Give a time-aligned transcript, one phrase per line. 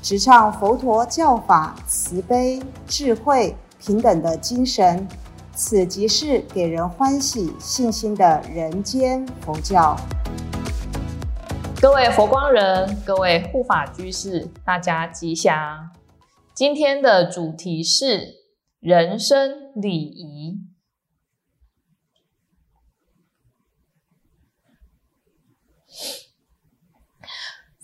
[0.00, 5.06] 直唱佛陀教法慈悲、智慧、平等的精神。
[5.54, 9.96] 此即是给人欢喜、信心的人间佛教。
[11.80, 15.90] 各位佛光人，各位护法居士，大家吉祥。
[16.54, 18.36] 今天的主题是
[18.78, 20.37] 人生礼仪。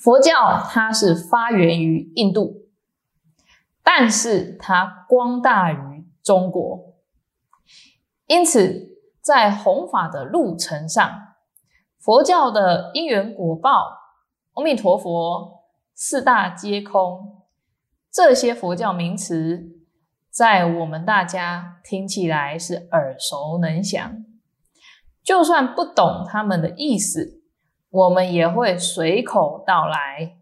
[0.04, 2.68] 佛教它是发源于印度，
[3.82, 6.92] 但是它光大于中国。
[8.26, 11.10] 因此，在弘法的路程上，
[11.98, 13.96] 佛教的因缘果报、
[14.52, 15.62] 阿弥陀佛、
[15.94, 17.40] 四大皆空
[18.12, 19.70] 这些佛教名词，
[20.28, 24.22] 在我们大家听起来是耳熟能详。
[25.22, 27.42] 就算不懂他们的意思，
[27.94, 30.36] 我们也会随口道来。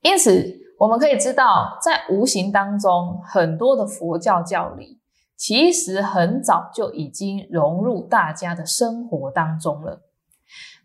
[0.00, 0.64] 因此。
[0.78, 5.00] 我们可以知道，在无形当中，很多的佛教教理
[5.34, 10.02] 其实很早就已经融入大家的生活当中了。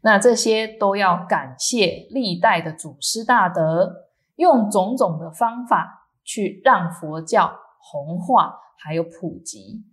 [0.01, 9.83] 那这些都要感谢历代的祖师大德，用种种的方法去让佛教红化还有普及。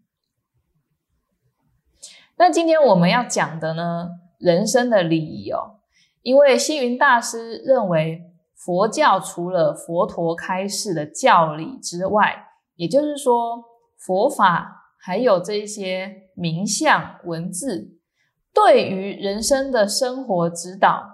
[2.39, 4.09] 那今天我们要讲的呢，
[4.39, 5.81] 人生的礼仪哦，
[6.23, 8.25] 因为星云大师认为。
[8.61, 13.65] 佛教除了佛陀开示的教理之外，也就是说，
[13.97, 17.97] 佛法还有这些名相文字，
[18.53, 21.09] 对于人生的生活指导，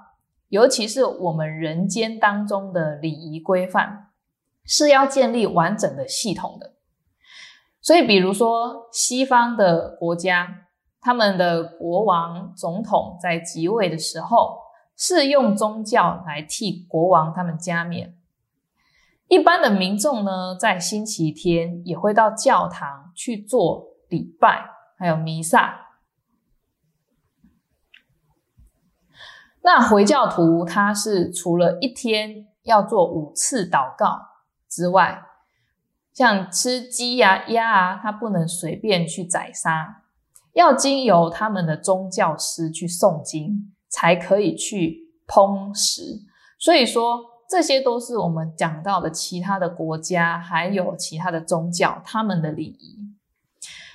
[0.49, 4.06] 尤其是我们人间当中的礼仪规范，
[4.65, 6.73] 是要建立完整的系统的。
[7.83, 10.64] 所以，比如说西方的国家，
[11.05, 14.65] 他们的国王、总统在即位的时候。
[14.97, 18.17] 是用宗教来替国王他们加冕。
[19.27, 25.89] 一般的民众呢，在星期天也会到教堂去做礼拜，还有弥撒。
[29.63, 34.21] 那回教徒他是除了一天要做五次祷告
[34.69, 35.25] 之外，
[36.13, 40.04] 像吃鸡呀、鸭啊，他不能随便去宰杀，
[40.55, 43.71] 要经由他们的宗教师去诵经。
[43.97, 46.25] 才可以去烹食，
[46.59, 52.99] 所以说这些都是我们讲到的其他的国家，还有其他的宗教，他们的礼仪，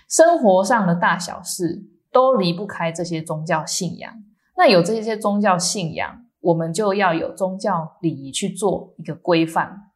[0.08, 1.84] 生活上的大小事
[2.14, 4.24] 都离不开这些宗教信仰。
[4.56, 9.92] 那有这些宗教信仰，我们就要有宗教礼仪去做一个规范。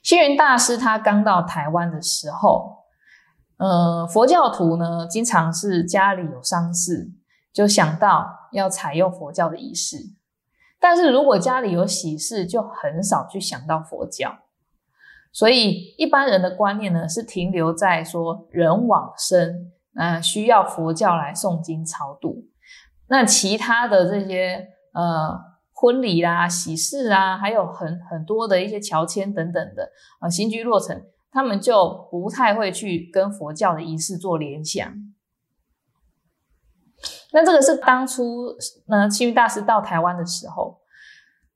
[0.00, 2.75] 星云大师他刚到台湾的时候。
[3.58, 7.10] 呃，佛教徒呢，经常是家里有丧事，
[7.52, 10.14] 就想到要采用佛教的仪式；
[10.78, 14.40] 但是如果家里有喜事，就很少去想到佛教。
[15.32, 22.44] 所以一般人的观念呢，是停留在说人往生，那需要佛教来诵经超度。
[23.08, 25.34] 那其他的这些呃
[25.72, 29.90] 婚礼啦、喜事啊，还有很很多的一些乔迁等等的
[30.20, 31.02] 啊，新居落成。
[31.36, 34.90] 他们就不太会去跟佛教的仪式做联想。
[37.32, 40.80] 那这个是当初呢，青云大师到台湾的时候，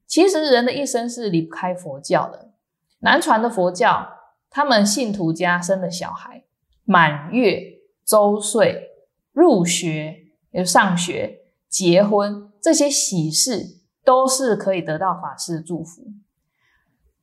[0.07, 2.51] 其实人的一生是离不开佛教的。
[2.99, 4.07] 南传的佛教，
[4.51, 6.45] 他们信徒家生的小孩，
[6.85, 7.63] 满月、
[8.05, 8.87] 周岁、
[9.33, 10.15] 入学、
[10.51, 11.39] 有上学、
[11.71, 16.03] 结婚这些喜事，都是可以得到法师的祝福。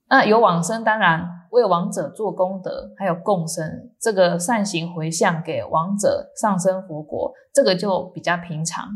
[0.10, 8.88] 那有往生，当然为亡者做功德，还有共生，这个善行回向给亡者上升佛国，这个就比较平常。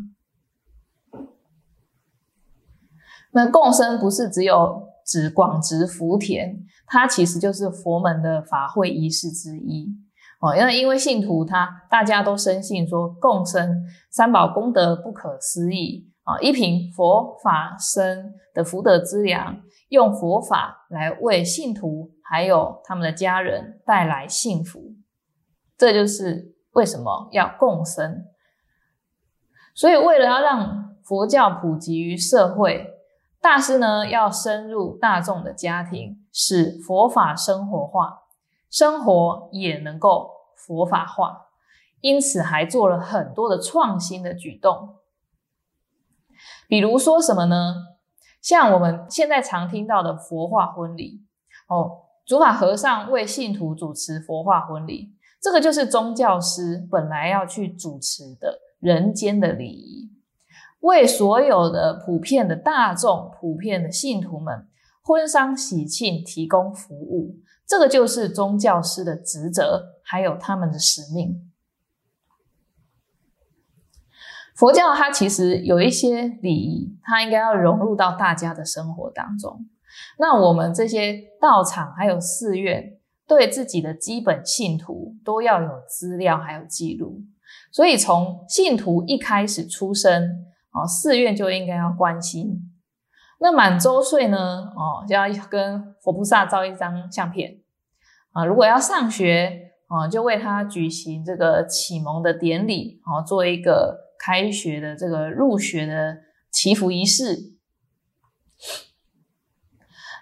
[3.33, 9.87] 那共生不是只有指广植福田，它其实就是佛门的法会仪式之一
[10.39, 10.55] 哦。
[10.55, 19.61] 因为因为信徒他大家都深信说共生三宝功德不可思议啊，一品佛法生的福德之粮。
[19.91, 24.95] 用佛法来为信徒还有他们的家人带来幸福，
[25.77, 28.25] 这就是为什么要共生。
[29.75, 32.93] 所以，为了要让佛教普及于社会，
[33.41, 38.21] 大师呢要深入大众的家庭，使佛法生活化，
[38.69, 41.47] 生活也能够佛法化。
[41.99, 44.95] 因此，还做了很多的创新的举动。
[46.69, 47.75] 比如说什么呢？
[48.41, 51.21] 像我们现在常听到的佛化婚礼，
[51.67, 60.09] 哦，主法和尚为信徒主持佛化婚礼，这个就是宗教师本来要去主持的人间的礼仪。
[60.79, 64.67] 为所有的普遍的大众、普遍的信徒们
[65.03, 67.35] 婚丧喜庆提供服务，
[67.67, 71.50] 这个就是宗教师的职责，还有他们的使命。
[74.61, 79.65] 佛教它其实有一些礼仪，它应该要融入到大家的生活当中。
[80.19, 87.23] 那我们这些道场还有寺院，对自己的基本信徒都要有资料还有记录，
[87.71, 90.45] 所以从信徒一开始出生。
[90.73, 92.71] 哦，寺院就应该要关心。
[93.39, 94.37] 那满周岁呢？
[94.75, 97.57] 哦，就要跟佛菩萨照一张相片
[98.31, 98.45] 啊。
[98.45, 106.17] 如果要上学，啊，就为他举行这个启蒙的典礼，哦，做一个开学的这个入学的
[106.51, 107.55] 祈福仪式。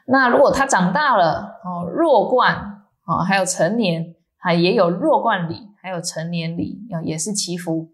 [0.05, 7.91] 那如果他长大了，哦，弱冠，哦，还有成年，啊也有弱冠礼，还有成年礼，啊也是祈福。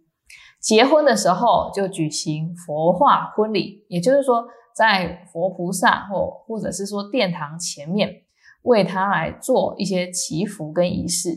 [0.60, 8.24] 结婚的时候就举行佛化婚礼，也就是说，在佛菩萨或或者是说殿堂前面，
[8.62, 11.32] 为他来做一些祈福跟仪式。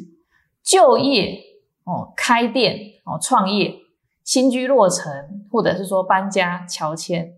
[0.63, 1.41] 就业
[1.85, 3.75] 哦，开店哦，创业，
[4.29, 5.11] 新居落成，
[5.51, 7.33] 或者是说搬家乔迁，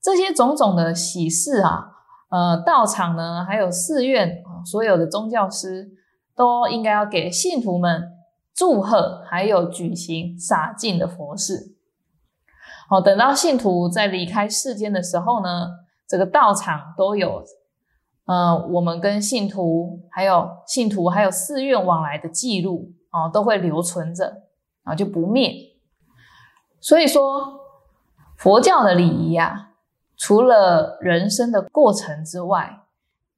[0.00, 1.90] 这些种种的喜事啊，
[2.30, 5.90] 呃，道场呢，还有寺院，所有的宗教师
[6.36, 8.12] 都应该要给信徒们。
[8.54, 11.74] 祝贺，还有举行洒净的佛事。
[12.88, 15.66] 好，等到信徒在离开世间的时候呢，
[16.06, 17.42] 这个道场都有，
[18.26, 24.42] 嗯，我们跟信徒还有信徒还有寺院往来的记录啊，都会留存着
[24.84, 25.74] 啊，就不灭。
[26.80, 27.60] 所以说，
[28.36, 29.70] 佛教的礼仪啊，
[30.16, 32.80] 除了人生的过程之外，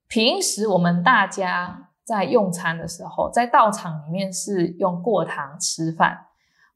[0.09, 1.87] 平时我们大家。
[2.03, 6.27] 在用餐的时候，在道场里面是用过堂吃饭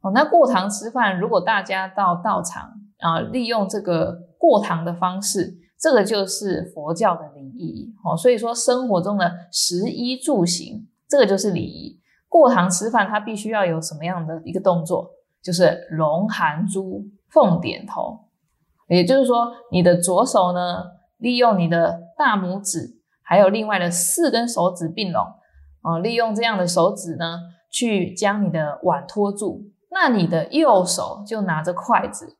[0.00, 0.12] 哦。
[0.14, 2.70] 那过堂吃饭，如果大家到道场
[3.00, 8.16] 啊，利用这个过堂的方式，这个就是佛教的礼仪哦。
[8.16, 12.00] 所以说，生活中的食衣住行，这个就是礼仪。
[12.28, 15.10] 过堂吃饭，它必须要有什么样的一个动作？
[15.44, 18.20] 就是龙含珠，凤点头。
[18.88, 20.84] 也就是说，你的左手呢，
[21.18, 23.02] 利用你的大拇指。
[23.26, 25.24] 还有另外的四根手指并拢，
[25.80, 29.70] 啊，利用这样的手指呢，去将你的碗托住。
[29.90, 32.36] 那你的右手就拿着筷子。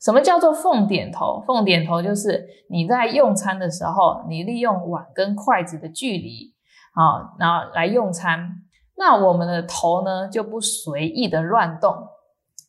[0.00, 1.42] 什么叫做凤点头？
[1.46, 6.54] 凤点头就是你在用餐的时候，你利用碗跟筷子的距离，
[6.92, 8.50] 啊，然后来用餐。
[8.96, 11.94] 那我们的头呢，就不随意的乱动。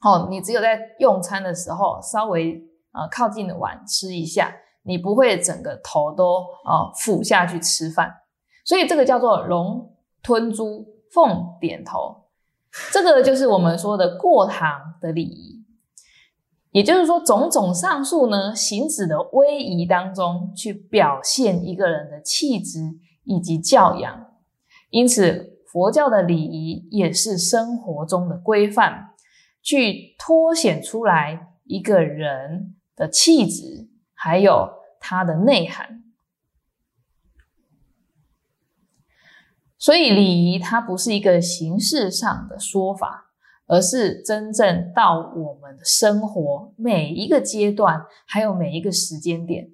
[0.02, 2.62] 哦，你只有在用餐的时候，稍微
[2.92, 4.56] 啊靠近的碗吃一下。
[4.84, 8.12] 你不会整个头都啊俯下去吃饭，
[8.66, 9.94] 所以这个叫做龙
[10.24, 12.24] 吞珠，凤点头，
[12.92, 15.64] 这个就是我们说的过堂的礼仪。
[16.72, 22.80] 也就是说，种种上述呢，行止的威仪当中，去表现一个人的气质
[23.26, 24.28] 以及教养。
[24.92, 29.09] 因此，佛教的礼仪也是生活中的规范，
[29.70, 34.80] 去凸显出来一个人的气质，还有。
[35.02, 36.04] 它的内涵，
[39.78, 43.32] 所以礼仪它不是一个形式上的说法，
[43.66, 49.70] 而是真正到我们的生活每一个阶段，还有每一个时间点。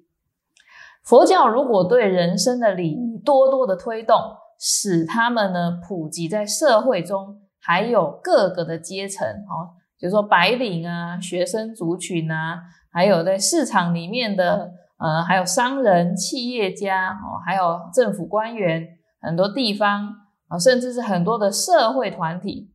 [1.02, 4.16] 佛教如果对人生的礼仪多多的推动，
[4.60, 12.62] 使他们呢普及在社会中，还有各个的阶层，哦，比如说白领啊、学生族群啊，
[12.92, 14.72] 还有在市场里面的。
[14.98, 20.08] 呃，还有商人、企业家哦，还有政府官员，很多地方
[20.48, 22.70] 啊，甚至是很多的社会团体，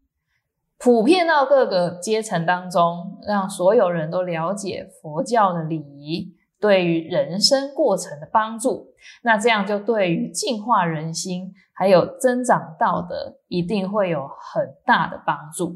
[0.77, 8.93] 普遍到各个阶层当中，让所有人都了解佛教的礼仪对于人生过程的帮助。
[9.23, 15.75] 那这样就对于净化人心，还有增长道德，一定会有很大的帮助。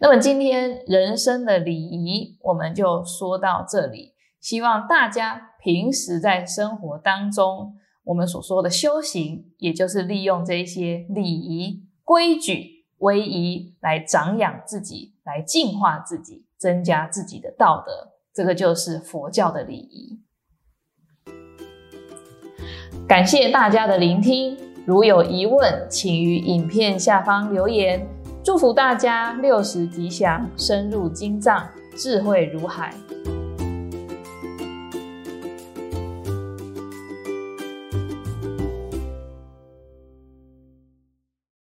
[0.00, 4.14] 那么今天人生的礼仪，我们就说到这里。
[4.40, 18.12] 希望大家平时在生活当中，我们所说的修行，也就是利用这些礼仪、规矩、威仪来长养自己，来净化自己，增加自己的道德。
[18.34, 20.20] 这个就是佛教的礼仪。
[23.08, 28.06] 感谢大家的聆听，如有疑问，请于影片下方留言。
[28.44, 32.92] 祝福大家六十吉祥，深入经藏，智慧如海。